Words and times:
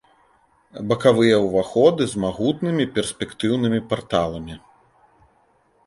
Бакавыя 0.91 1.35
ўваходы 1.47 2.03
з 2.15 2.23
магутнымі 2.25 2.89
перспектыўнымі 2.99 3.79
парталамі. 3.93 4.55